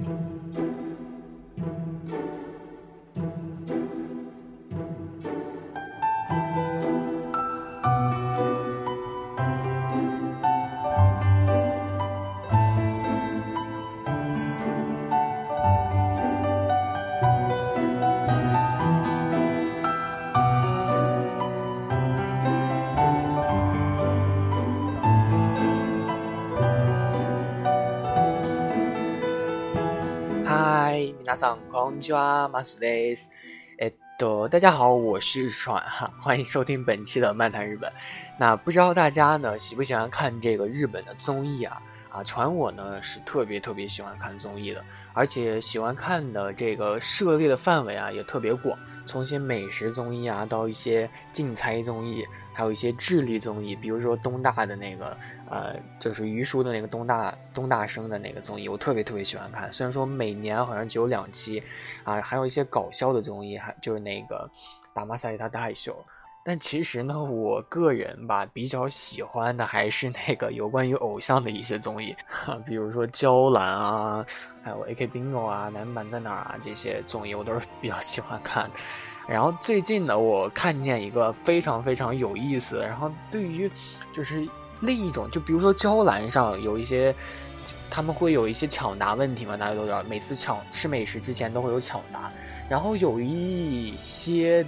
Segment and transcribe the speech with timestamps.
[0.00, 0.73] Música
[31.35, 33.29] さんこんにちは、マスです。
[33.77, 37.91] えっと，大家好，我是爽哈， 欢迎收听本期的漫谈日本。
[38.37, 41.81] 那不知道大家呢喜不喜欢看这个日本的综艺啊？
[42.11, 52.25] 啊，传我呢是特别特别喜欢看综艺的，而且喜欢看的这个涉猎的范围啊也特别广，从一些美食综艺啊到一些竞猜综艺。
[52.54, 55.16] 还有一些智力综艺，比如说东大的那个，
[55.50, 59.70] 呃，就是于叔的那个东大东大生的那个综艺，我特别特别喜欢看。
[59.72, 61.62] 虽然说每年好像只有两期，
[62.04, 64.48] 啊，还有一些搞笑的综艺，还就是那个
[64.94, 65.96] 打马赛他大秀。
[66.46, 72.14] 但其实呢，我个人吧比较喜欢的还是那个有关于偶像的一些综艺，
[72.66, 74.26] 比如说娇兰啊，
[74.62, 78.78] 还有 AK bingo 啊，男版在哪儿啊这些综艺，我都是比较喜欢看的。
[79.26, 82.78] 然后最近呢，我看见一个非常非常有意思。
[82.78, 83.70] 然后对于
[84.12, 84.46] 就是
[84.80, 87.14] 另一种，就比如说娇兰上有一些，
[87.90, 92.30] 他们会有一些抢答问题嘛，大家都知道，每次抢吃美食之前都会有抢答。
[92.68, 94.66] 然后有一些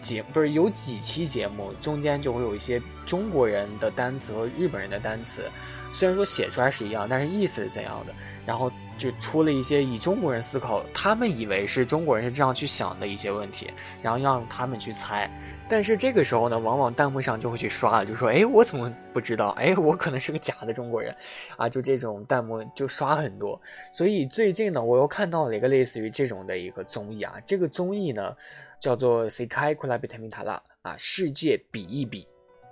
[0.00, 5.50] 节不是有几期节目中间就会有一些中国人的单词和日本人的单词，
[5.92, 8.14] 虽然说写出来是一样，但是意思是怎样的？
[8.46, 8.72] 然后。
[8.98, 13.70] 就出了一些以中国人思考，他们以为是中国人是这样去想的一些问题，
[14.02, 15.30] 然后让他们去猜。
[15.66, 19.48] 但是这个时候呢，往往弹幕上就会去刷，就说：“哎，我怎么不知道？
[19.50, 21.14] 哎，我可能是个假的中国人
[21.56, 23.58] 啊！”就这种弹幕就刷很多。
[23.90, 28.36] 所以最近呢，我又看到了一个类似于这种的一个综艺啊，这个综艺呢
[28.78, 30.44] 叫做《Sekai Kulabitami Tala》
[30.82, 32.28] 啊，世界比一比。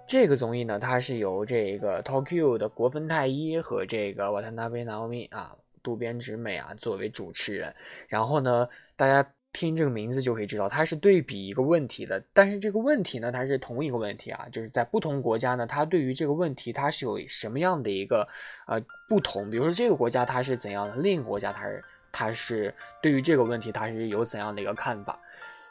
[0.07, 5.55] 这个综艺呢，它是由这个 Tokyo 的国分太一和这个瓦塔纳贝 Naomi 啊。
[5.83, 7.75] 渡边直美啊，作为主持人，
[8.09, 12.23] 然后呢，大家听这个名字就可以知道，它是对比一个问题的。
[12.33, 18.27] 但是这个问题呢，它是同一个问题啊，就是在不同国家呢，它对于这个问题它是有什么样的一个
[18.67, 19.51] 呃不同。
[19.51, 25.21] 比如说这个国家它是怎样的，另一个国家它是它是对于这个问题它是有怎样的一个看法。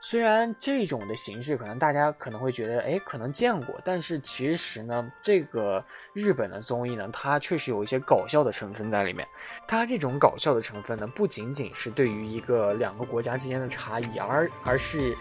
[0.04, 5.82] 虽然这种的形式可能大家可能会觉得，哎，可能见过，但是其实呢，这个
[6.12, 9.26] 日本的综艺呢，它确实有一些搞笑的成分在里面。
[9.68, 15.16] 它这种搞笑的成分呢，不仅仅是对于一个两个国家之间的差异，而而是，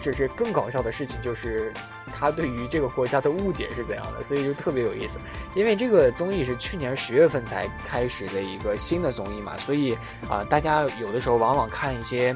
[0.00, 1.70] 就是更搞笑的事情就是
[2.08, 5.18] 它对于这个国家的误解是怎样的，所以就特别有意思。
[5.54, 9.94] 因为这个综艺是去年十月份才开始的一个新的综艺嘛，所以
[10.30, 12.34] 啊，大家有的时候往往看一些。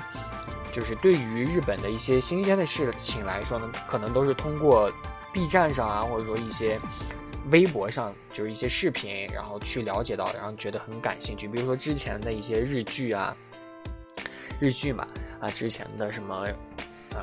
[0.78, 4.88] 就是对于日本的一些新鲜的事情来说呢，可能都是通过
[5.32, 6.78] B 站上啊，或者说一些
[7.50, 11.48] 微博上，就是一些视频，然后去了解到，然后觉得很感兴趣。
[11.48, 13.36] 比如说之前的一些日剧啊，
[14.60, 15.04] 日剧嘛，
[15.40, 16.46] 啊，之前的什么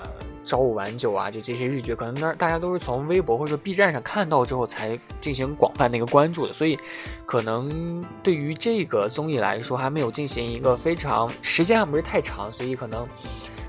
[0.04, 6.78] 呃朝五晚九啊，就这些日剧，可能那大家都是从微博或者 B 站上看到之后才进行广泛的一个关注的，所以
[7.26, 13.08] 可能对于这个综艺来说，还没有进行一个非常时间还不是太长，所以可能。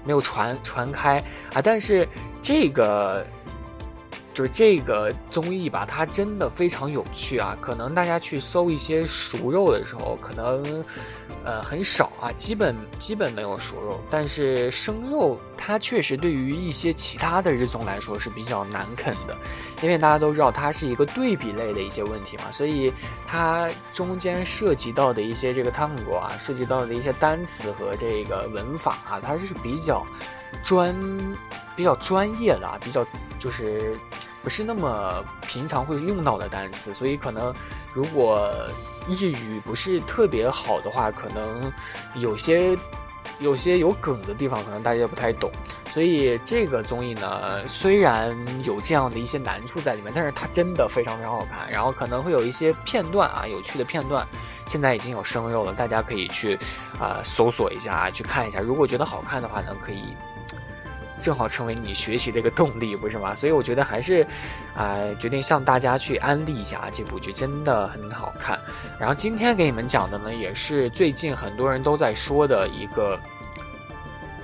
[0.05, 1.19] 没有传传开
[1.53, 2.07] 啊，但是
[2.41, 3.27] 这个
[4.37, 7.57] 就是这个综艺吧，它真的非常有趣啊。
[7.59, 10.85] 可能大家去搜一些熟肉的时候，可能。
[11.45, 19.37] 呃，很少啊，基本基本没有熟肉，但是生肉它确实对于一些其他的日综来说是比较难啃的，
[19.81, 22.93] 因为大家都知道它是一个对比类的一些问题嘛，所以
[23.29, 30.05] 它中间涉及到的一些这个汤果啊，涉及到的一些单词和这个文法啊，它是比较
[30.65, 30.95] 专
[31.75, 33.07] 比较专业的啊，比较
[33.39, 33.99] 就是
[34.43, 37.55] 不是那么平常会用到的单词，所以可能
[37.93, 38.51] 如果。
[39.09, 41.73] 日语不是特别好的话，可能
[42.17, 42.77] 有些
[43.39, 45.49] 有些有梗的地方，可能大家不太懂。
[45.89, 51.71] 所以这个综艺呢，虽然有这样的一些难处在里面，但是它真的非常非常好看。
[51.71, 54.27] 然后可能会有一些片段啊，有趣的片段，
[54.67, 56.59] 现在已经有生肉了，大家可以去
[56.99, 58.59] 啊搜索一下啊，去看一下。
[58.59, 60.17] 如果觉得好看的话呢，可以。
[61.19, 63.35] 正好成为你学习的一个动力，不是吗？
[63.35, 64.27] 所以我觉得还是，
[64.75, 68.59] 啊，决定向大家去安利一下这部剧，真的很好看。
[68.99, 73.19] 然后今天给你们讲的呢，也是最近很多人都在说的一个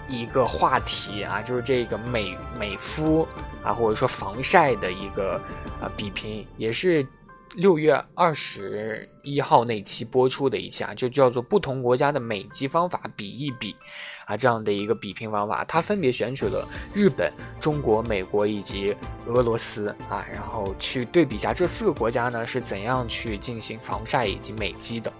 [0.09, 3.27] 一个话题啊，就是这个美美肤
[3.63, 5.41] 啊，或者说防晒的一个
[5.81, 7.07] 啊比拼，也是
[7.55, 13.77] 六月二十一号那期播出的一期啊，就叫做不同国家的美肌方法比一比
[14.25, 18.97] 啊，这样的一个比拼方法，它分别选取了日本、中国、美国以及
[19.27, 25.13] 俄罗斯啊，然后去对比一下这四个国家呢是怎样去进行防晒以及美肌的。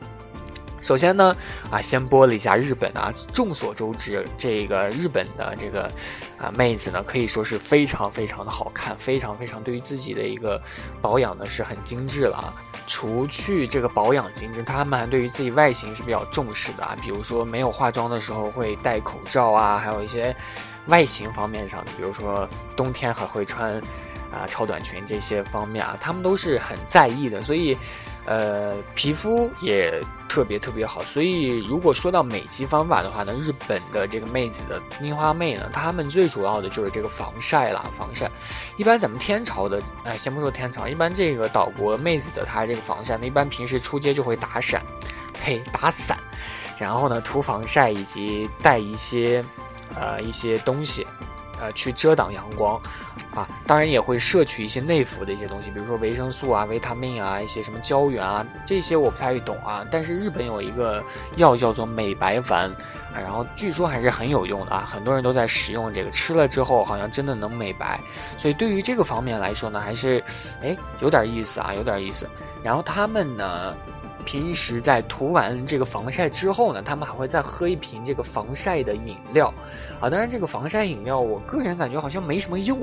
[0.83, 1.35] 首先呢，
[1.71, 3.13] 啊，先播了一下日本啊。
[3.33, 5.85] 众所周知，这个日本的这个
[6.39, 10.61] 啊妹子呢，可以说是非常非常的好看，非常非常对于自己的一个
[11.01, 12.53] 保养呢是很精致了啊。
[12.85, 16.97] 除去这个保养精致，他们还对于自己外形是比较重视的啊。
[17.01, 20.35] 比如说没有化妆的时候会戴口罩啊，还有一些
[20.87, 23.75] 外形方面上的，比如说冬天还会穿
[24.33, 27.79] 啊超短裙这些方面啊，他们都是很在意的，所以。
[28.25, 38.31] 呃，皮肤也特别特别好，所以如果说到美肌方法的话呢，日本的这个妹子的樱花妹呢，她们最主要的就是这个防晒啦，防晒。
[38.77, 44.81] 一般咱们天朝的，哎，先不说天朝，一般这个岛国妹子的她这个防晒呢，一般平时出街就会打伞，
[45.35, 46.17] 呸，打伞，
[46.79, 49.45] 然后呢涂防晒以及带一些，
[49.97, 51.05] 呃，一些东西。
[51.63, 52.75] 呃，去遮挡阳光，
[53.33, 59.87] 啊，当然也会摄取一些内服的一些东西，比如说维生素啊、维他命啊、一些什么胶原啊，这些我不太懂啊。
[59.89, 61.01] 但是日本有一个
[61.37, 62.69] 药叫做美白丸，
[63.15, 68.01] 啊，然后据说还是很有用的啊，很多人都在使用这个，吃了之后好像真的能美白。
[68.37, 70.21] 所以对于这个方面来说呢，还是，
[70.63, 72.29] 哎，有点意思啊，有点意思。
[72.61, 73.77] 然后他们呢。
[74.25, 79.53] 平时在涂完这个防晒之后呢，他们还会再喝一瓶这个防晒的饮料，
[80.01, 82.81] 啊，当然这个防晒饮料，我个人感觉好像没什么用，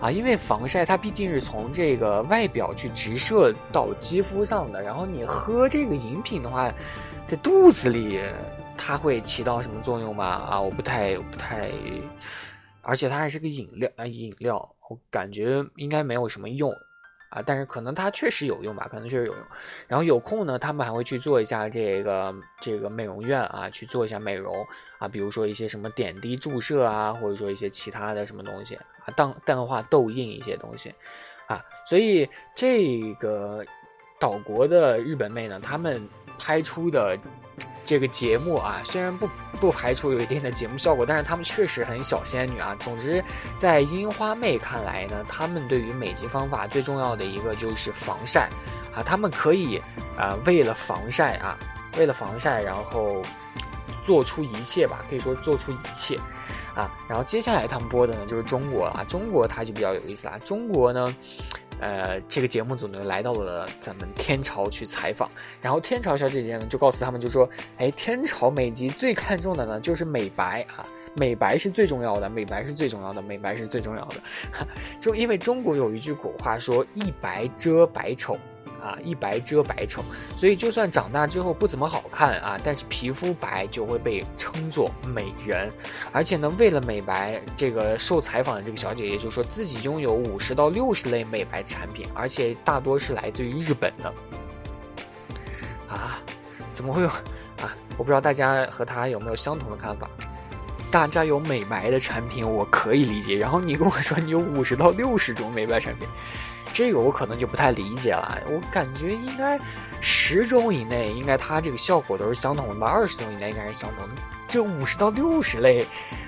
[0.00, 6.72] 啊，因为防晒它毕竟是从这个外表去直射到肌肤上的，然后你喝这个饮品的话，
[7.26, 8.20] 在肚子里
[8.76, 10.24] 它会起到什么作用吗？
[10.24, 11.70] 啊，我不太不太，
[12.82, 14.56] 而且它还是个饮料啊，饮料，
[14.88, 16.72] 我感觉应该没有什么用。
[17.28, 19.42] 啊，但是可能它确实有用吧，可能确实有用。
[19.86, 24.66] 然后有空呢，他们还会去做一下这个这个美容院啊，去做一下美容
[24.98, 30.94] 啊，比如说一些什么点滴注射啊，或者说一些其他的什么东西啊，淡淡化痘印一些东西
[31.46, 31.64] 啊。
[31.84, 33.64] 所以这个
[34.18, 36.08] 岛国的日本妹呢，他们
[36.38, 37.18] 拍出的。
[37.88, 39.26] 这个节目啊，虽然不
[39.58, 42.76] 不排除有一定的节目效果，但是他们确实很小仙女啊。
[42.78, 43.24] 总之，
[43.58, 48.50] 在樱花妹看来呢，他们对于美肌方法最重要的一个就是防晒
[48.94, 49.02] 啊。
[49.02, 49.80] 他们可以
[50.18, 51.58] 啊，为了防晒啊，
[51.96, 53.22] 为了防晒，然后
[54.04, 56.14] 做出一切吧，可以说做出一切
[56.74, 56.94] 啊。
[57.08, 60.36] 然后接下来他们播的呢，就是中国啊，中国它就比较有意思啊。
[60.44, 61.16] 中国呢。
[61.80, 65.28] 呃，这个节目组呢来到了咱们天朝去采访，
[65.62, 70.84] 然后天朝小姐姐呢就告诉他们，就说，哎，天朝美籍最看重的呢就是美白啊，
[71.14, 74.16] 美白是最重要的，美白是最重要的，美白是最重要的，
[75.00, 78.36] 就因为中国有一句古话说，一白遮百丑。
[78.82, 80.02] 啊，一白遮百丑，
[80.36, 85.70] 所以就算长大之后不怎么好看啊，但是皮肤白就会被称作美人。
[86.12, 94.12] 而且呢，为了美白，这个受采访的这个小姐姐就说自己拥有五十到六十类美白产品，而且大多是来自于日本的。
[95.88, 96.18] 啊，
[96.72, 97.74] 怎么会有啊？
[97.96, 100.08] 我不知道大家和她有没有相同的看法。
[100.90, 103.36] 大家有美白的产品，我可以理解。
[103.36, 106.08] 然后你跟我说你有五十到六十种美白产品。
[106.78, 109.58] 这个我可能就不太理解了，我感觉应该
[110.00, 112.86] 十种以内，应该它这个效果都是相同的吧？
[112.86, 114.14] 二十种以内应该是相同的，
[114.46, 115.84] 这五十到六十类，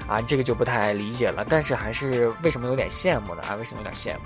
[0.09, 1.47] 啊，这个就不太理解了。
[1.49, 3.43] 但是还是为什么有点羡慕呢？
[3.49, 4.23] 啊，为什么有点羡慕？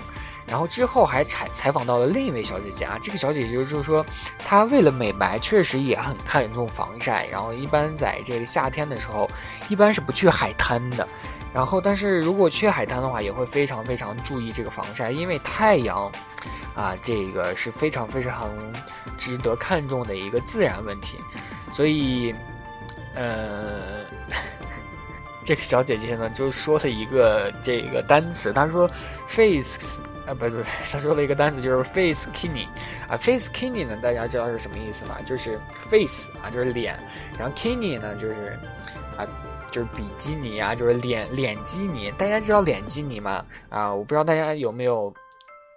[0.47, 4.03] 然后之后还采采访到了另一位小姐姐啊，这个小姐姐就是说，
[4.39, 9.29] 她为了美白，确实也很看重防晒，然后一般在这个夏天的时候，
[9.69, 11.07] 一般是不去海滩的。
[11.55, 16.11] 然后，但是如果去海滩的话，也会非常非常注意这个防晒，因为太阳，
[16.75, 18.51] 啊，这个是非常非常
[19.17, 21.17] 值得看重的一个自然问题。
[21.71, 22.35] 所以，
[23.15, 24.03] 呃，
[25.45, 28.85] 这个小姐姐呢就说了一个这个单词，她说
[29.25, 32.67] face 啊，不不，她说了一个单词就是 face kidney
[33.07, 35.15] 啊，face kidney 呢，大家知道是什么意思吗？
[35.25, 35.57] 就是
[35.89, 36.99] face 啊，就是脸，
[37.39, 38.59] 然后 kidney 呢就是
[39.15, 39.25] 啊。
[39.75, 43.45] 就是比基尼啊，就是脸脸基尼，大家知道脸基尼吗？
[43.67, 45.13] 啊，我不知道大家有没有，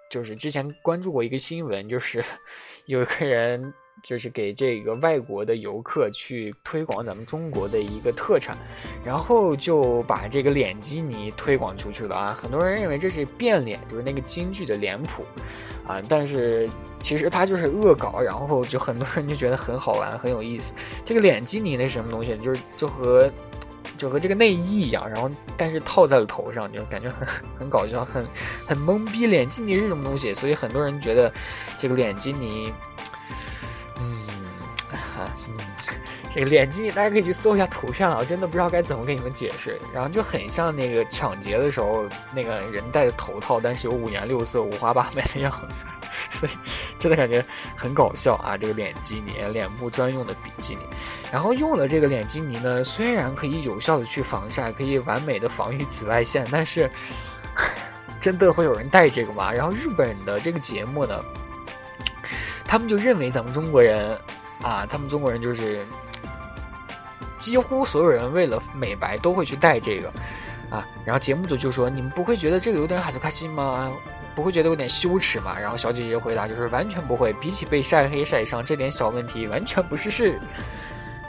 [0.09, 2.23] 就是之前关注过一个新闻，就是
[2.87, 8.55] 有一个人就是给这个外国的游客去推广咱们中国的一个特产，
[9.03, 15.25] 然后就把这个脸基尼推广出去了啊，很多人认为这是变脸，就是那个京剧的脸谱
[15.85, 16.69] 啊，但是
[17.01, 20.73] 其实它就是恶搞，然后就很多人就觉得很好玩，很有意思。
[21.03, 23.29] 这个脸基尼那是什么东西，就是就和
[23.99, 27.27] 就和这个内衣一样，然后但是套在了头上，就感觉很
[27.59, 28.25] 很搞笑，很
[28.65, 29.27] 很懵逼。
[29.27, 30.33] 脸基尼是什么东西？
[30.33, 31.31] 所以很多人觉得
[31.77, 32.71] 这个脸基尼，
[36.45, 39.79] 脸基尼，大家可以去搜一下图片啊，我真的不知道该怎么跟你们解释。
[39.93, 45.85] 然后就很像那个抢劫的时候那个人戴的头套，但是有五颜六色、五花八门的样子，
[46.31, 46.51] 所以
[46.99, 47.43] 真的感觉
[47.75, 48.55] 很搞笑啊！
[48.55, 50.81] 这个脸基尼，脸部专用的比基尼。
[51.31, 56.89] 然后用了这个脸基尼呢，虽然可以有效的去防晒，可以完美的防御紫外线，但是
[58.19, 59.51] 真的会有人戴这个吗？
[59.51, 61.19] 然后日本的这个节目呢，
[62.65, 64.17] 他们就认为咱们中国人
[64.61, 65.85] 啊，他们中国人就是。
[67.49, 70.07] 几乎所有人为了美白都会去戴这个，
[70.69, 73.91] 啊，然后节目组就说：“你们不会觉得这个有点哈斯卡西吗？
[74.35, 80.39] 不会觉得有点羞耻吗？”然后小姐姐回答就是：“完全不会，比起被晒黑晒伤这点小问题，完全不是事。”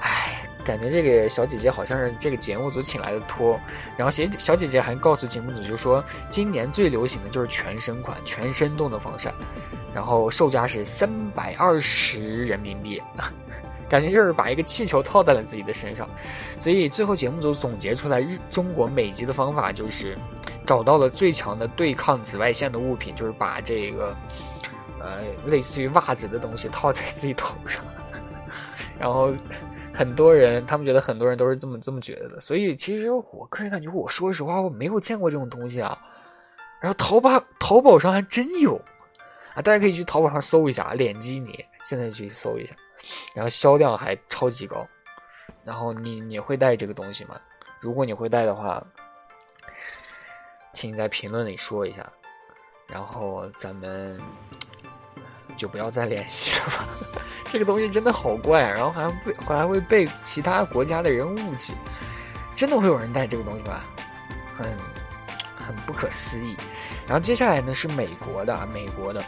[0.01, 3.59] 唉，感觉这个小姐姐好像是这个节目组请来的托。
[3.97, 9.33] 然后小小姐姐还告诉节目组就说：“今年最流行的就是全身款，全身都能防晒，
[9.95, 13.01] 然后售价是三百二十人民币。”
[13.91, 16.09] 感觉就是把一个气球套在了自己的身上，
[16.59, 20.17] 所以最后节目组总结出来日中国美籍的方法就是
[20.65, 24.17] 找到了最强的对抗紫外线的物品，就是把这个
[25.01, 27.85] 呃类似于袜子的东西套在自己头上。
[28.99, 29.35] 然后
[29.93, 35.99] 很多人他们觉得很多人都是这么这么觉得的，所以其实我个人感觉，我说实话我没有见过这种东西啊。
[36.81, 38.81] 然后淘宝淘宝上还真有
[39.55, 42.75] 啊，大家可以去淘宝上搜一下脸基尼，现在去搜一下。
[43.35, 44.87] 然后销量还超级高，
[45.65, 47.41] 然后你你会带这个东西吗？
[47.81, 48.85] 如果你会带的话，
[50.75, 52.07] 请你在评论里说一下，
[52.87, 54.21] 然后咱们
[55.57, 56.85] 就不要再联系了吧。
[57.51, 61.73] 这个东西真的好怪，然后还被还会被其他国家的人误解，
[62.55, 63.81] 真的会有人带这个东西吗？
[64.55, 64.77] 很
[65.59, 66.55] 很不可思议。
[67.07, 69.25] 然后接下来呢是美国的，美国的。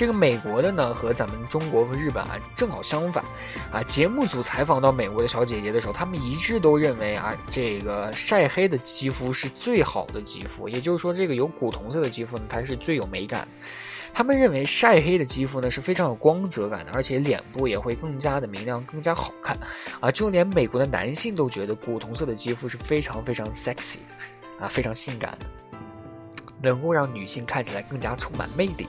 [0.00, 3.22] 这个美国的呢，和咱们中国和日本啊正好相反，
[3.70, 13.46] 啊，节目组采访到美国的小姐姐的时候，他们一致都认为啊，这个晒黑的肌肤是最好的肌肤，也就是说，这个有古铜色的肌肤呢，它是最有美感。
[14.14, 19.54] 他们认为晒黑的肌肤呢是非常有光泽感的，而且脸部也会更加的明亮，更加好看。
[20.00, 23.96] 啊，就连美国的男性都觉得古铜色的肌肤是非常非常 sexy，
[24.58, 25.46] 的啊，非常性感的，
[26.62, 28.88] 能够让女性看起来更加充满魅力。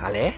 [0.00, 0.32] 啊嘞，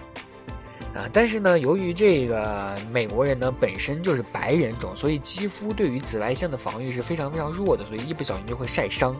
[0.94, 9.14] 啊，但是呢，由于这个美国人呢本身就是白人种，所以肌肤对于紫外线的防御是非常非常弱的，所以一不小心就会晒伤。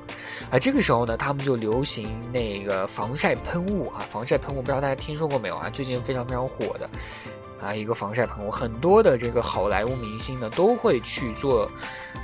[0.51, 5.69] 啊，这个时候呢，他们就流行那个防晒喷雾啊，防晒喷雾，不知道大家听说过没有啊？
[5.71, 6.89] 最近非常非常火的
[7.61, 11.71] 啊，一个防晒喷雾，很多的这个好莱坞明星呢都会去做，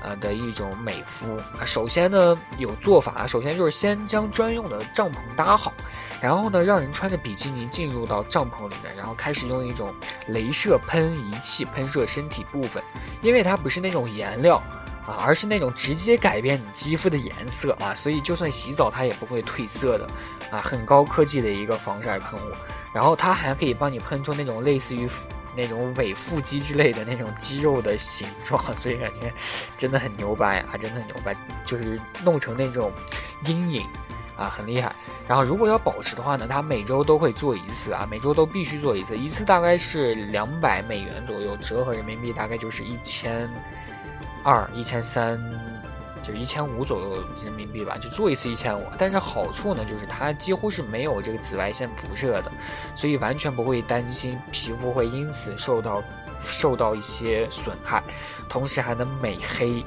[0.03, 1.65] 呃的一种美肤啊。
[1.65, 5.73] 首先呢有做法，首先就是先将专用的帐篷搭好。
[6.21, 9.93] 然后呢，让人穿着比基尼进入到帐篷里面，然后开始用一种
[10.29, 12.81] 镭射喷仪器喷射身体部分，
[13.23, 14.63] 因为它不是那种颜料
[15.07, 20.07] 啊，而是那种直接改变你肌肤的颜色啊，所以就算洗澡它也不会褪色的
[20.51, 22.53] 啊，很高科技的一个防晒喷雾。
[22.95, 25.09] 然后它还可以帮你喷出那种类似于
[25.57, 29.33] 那种伪腹肌之类的那种肌肉的形状，所以感觉
[29.77, 31.35] 真的很牛掰啊，真的很牛掰，
[31.67, 32.93] 就是弄成那种
[33.45, 33.87] 阴影。
[34.35, 34.91] 啊，很厉害。
[35.29, 43.49] 然后如果要保持的话呢，它每周都会做一次啊，每周都必须做一次，一次大概是两百美元左右，折合人民币大概就是一千
[44.45, 45.41] 二、一千三，
[46.23, 48.85] 就一千五左右人民币吧，就做一次一千五。
[48.99, 52.53] 但是好处呢，就是它几乎是没有这个紫外线辐射的，
[52.95, 56.03] 所以完全不会担心皮肤会因此受到
[56.43, 58.03] 受到一些损害，
[58.49, 59.85] 同时还能美黑。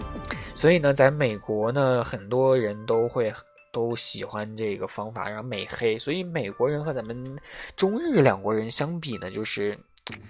[0.54, 3.34] 所以呢，在美国呢，很多人都会。
[3.76, 6.00] 都喜欢这个方法，然后美黑。
[6.00, 7.38] 所以美国人和咱们
[7.76, 9.78] 中日两国人相比呢，就是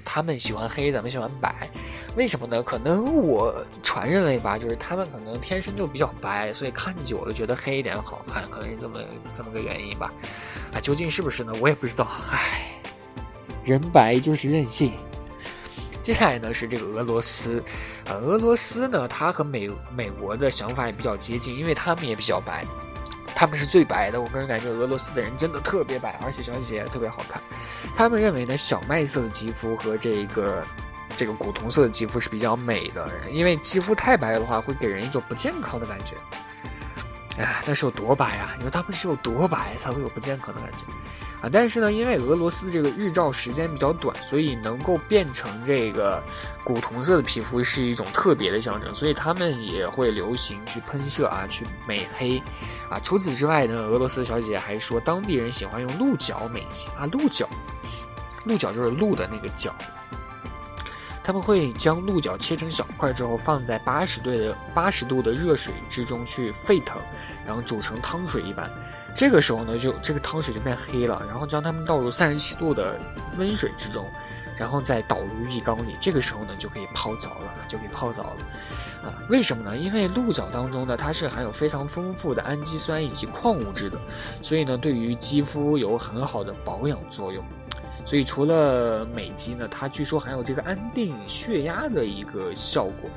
[0.03, 1.69] 他们喜欢黑，咱们喜欢白。
[2.15, 2.63] 为什么呢？
[2.63, 3.53] 可能我
[3.83, 9.01] 传认为吧，就是他们可能天生就比较白，所以看久了觉得黑一点好看，可能是这么
[9.33, 10.13] 这么个原因吧。
[10.73, 11.51] 啊，究竟是不是呢？
[11.59, 12.07] 我也不知道。
[12.31, 12.79] 唉，
[13.65, 14.93] 人白就是任性。
[16.01, 17.61] 接下来呢是这个俄罗斯，
[18.05, 22.63] 啊，俄罗斯呢，它和美美国的想法也比较接近，因为他们也比较白。
[23.35, 27.41] 他们是最白的，我个人感觉俄罗斯的人真的特别白，而且小姐姐也特别好看。
[27.95, 30.65] 他们认为呢，小麦色的肌肤和这个
[31.17, 36.15] 这个古铜色的肌肤是比较美的，因为肌肤太白的话会给人一种不健康的感觉。
[37.37, 38.53] 哎，那是有多白啊？
[38.57, 40.77] 你说他们是有多白才会有不健康的感觉
[41.41, 41.49] 啊？
[41.51, 46.23] 但是呢，因为俄罗斯的这个日照时间比较短，所以能够变成这个
[46.63, 52.41] 古铜色的皮肤是一种特别的象征，所以他们也会流行去喷射啊，去美黑
[52.89, 52.97] 啊。
[53.03, 57.49] 除此之外呢，俄罗斯小姐姐还说，当地人喜欢用鹿角美肌啊，鹿角，
[58.45, 59.75] 鹿角就是鹿的那个角。
[61.25, 67.01] 他们会将鹿角切成小块之后，放在八十度的八十度的热水之中去沸腾，
[67.47, 68.69] 然后煮成汤水一般。
[69.15, 71.19] 这个时候呢，就这个汤水就变黑了。
[71.27, 72.99] 然后将它们倒入三十七度的
[73.39, 74.05] 温水之中，
[74.55, 75.95] 然后再倒入浴缸里。
[75.99, 79.09] 这个时候呢，就可以泡澡了，就可以泡澡了。
[79.09, 79.75] 啊，为什么呢？
[79.75, 83.99] 因为鹿角当中呢，它是含有非常丰富的氨基酸以及矿物质的，
[84.43, 87.43] 所以呢，对于肌肤有很好的保养作用。
[88.05, 93.09] 所以除了美肌呢，它据说还有这个安定血压的一个效果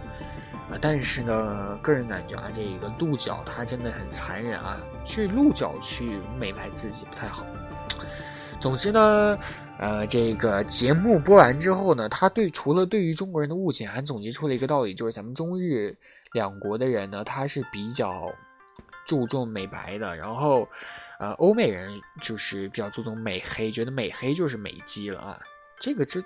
[0.70, 0.78] 啊。
[0.80, 7.44] 但是呢，个人感觉啊，这个鹿角它真的很残忍啊，去鹿角去美白自己不太好。
[8.60, 9.38] 总之呢，
[9.78, 15.96] 呃，这个节目播完之后呢，他对除了对于中国人的误解，还总结出了一个道理，就是咱们中日
[16.32, 18.28] 两国的人呢，他是比较
[19.08, 20.68] 注重美白的，然后。
[21.20, 25.36] 呃，欧美人就是比较注重美黑，觉得美黑就是美肌了啊。
[25.76, 26.20] 这个这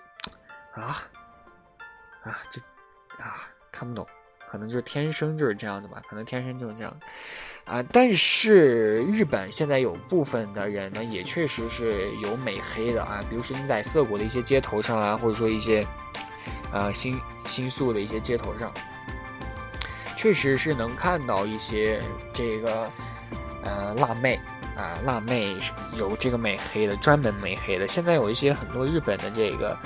[0.75, 1.09] 啊
[2.23, 2.61] 啊这
[3.17, 4.07] 啊看不懂，
[4.51, 6.95] 可能就是天生就是这样的吧，可能天生就是这样
[7.65, 7.83] 啊。
[7.85, 15.83] 但是日本现在有部分的人呢，也确实是有美黑的啊，比如说你在涩谷的一些街头上啊，或者说一些
[16.71, 18.71] 呃新新宿的一些街头上，
[20.23, 22.01] 确实是能看到一些
[22.33, 22.89] 这个
[23.65, 24.39] 呃辣妹。
[24.75, 25.55] 啊，辣妹
[25.99, 27.87] 有这个美黑的，专门美黑的。
[27.87, 29.77] 现在有一些很多日本的这个，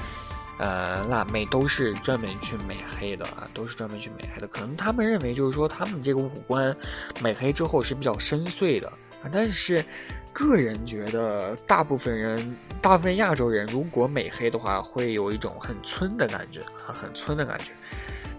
[0.58, 4.46] 呃，辣妹都是专门去美黑的啊，都是专门去美黑的。
[4.46, 6.74] 可能他们认为就是说，他们这个五官
[7.20, 8.86] 美黑之后是比较深邃的
[9.24, 9.26] 啊。
[9.32, 9.84] 但是，
[10.32, 17.72] 个人觉得，大部分人，大部分亚洲人如果美黑的话，会有一种很村的感觉啊，很村的感觉。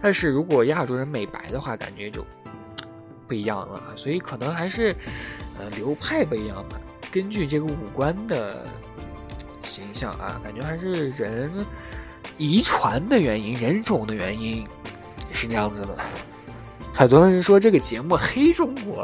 [0.01, 2.25] 但是如果亚洲人美白的话，感觉就
[3.27, 3.81] 不一样了。
[3.95, 4.95] 所以可能还是。
[5.59, 6.79] 呃，流派不一样吧？
[7.11, 8.63] 根据这个五官的
[9.63, 11.51] 形象啊，感觉还是人
[12.37, 14.63] 遗传的原因、人种的原因
[15.31, 15.97] 是这样子的。
[16.93, 19.01] 很多人说这个节目黑中国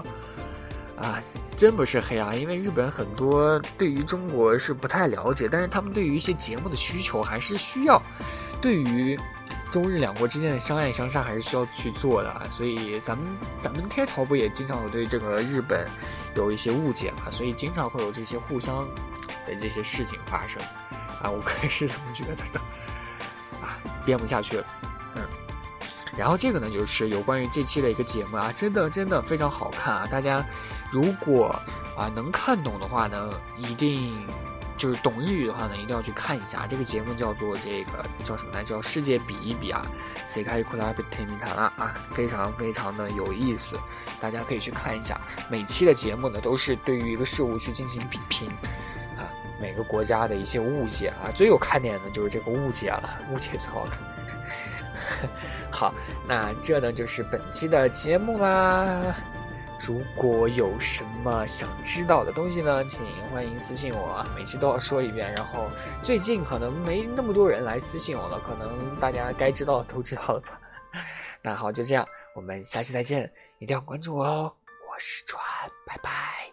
[0.95, 1.19] 啊，
[1.57, 7.99] 真不是黑啊，因为日本很多对于中国是不太了解，但是他们对于一些节目的需求还是需要。
[8.61, 9.19] 对于
[9.73, 13.25] 中日两国之间的相爱相杀还是需要去做的啊，所以咱们
[13.59, 15.87] 咱们天朝不也经常有对这个日本
[16.35, 18.87] 有一些误解嘛，所以经常会有这些互相
[19.47, 20.61] 的这些事情发生。
[21.23, 22.59] 啊，我个人是这么觉得的。
[23.63, 24.65] 啊，编不下去了，
[25.15, 25.25] 嗯，
[26.15, 30.45] 然后这个呢就是有关于这期的一个节目啊，真的真的非常好看啊，大家
[30.91, 31.47] 如果
[31.97, 34.23] 啊能看懂的话呢，一定。
[34.83, 38.65] 就是懂日语的话呢，一定要去看一下这个节目，叫做这个叫什么来？
[38.65, 39.81] 叫世界比一比啊
[40.27, 43.79] ，C 开库拉贝特米塔拉啊，非常非常的有意思，
[44.19, 45.17] 大家可以去看一下。
[45.49, 48.49] 每期的节目呢，都是对于一个事物去进行比拼
[49.15, 49.23] 啊，
[49.57, 55.29] 每个国家的一些误解啊，最有看点的就是这个误解了，误解最好看。
[55.71, 55.93] 好，
[56.27, 59.15] 那这呢就是本期的节目啦。
[59.85, 63.01] 如果有什么想知道的东西呢，请
[63.33, 65.33] 欢迎私信我，每期都要说一遍。
[65.35, 65.67] 然后
[66.01, 70.57] 最近可能没那么多人来私信我了，可能大家该知道的都知道了吧。
[71.43, 74.53] 那好，就这样，我们下期再见，一定要关注我哦。
[74.89, 75.41] 我是川，
[75.85, 76.52] 拜拜。